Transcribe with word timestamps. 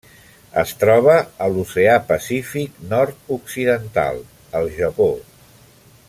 Es 0.61 0.71
troba 0.83 1.17
a 1.47 1.49
l'Oceà 1.57 1.99
Pacífic 2.07 2.79
nord-occidental: 2.95 4.19
el 4.61 4.71
Japó. 4.83 5.11